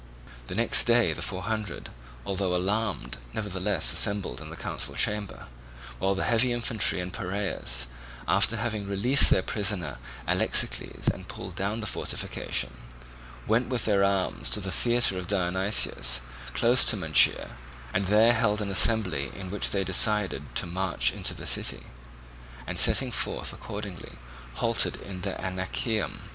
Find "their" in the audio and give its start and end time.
9.29-9.43, 13.85-14.03